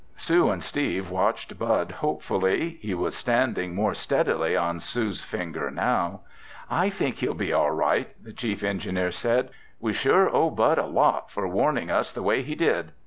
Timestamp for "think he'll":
6.89-7.35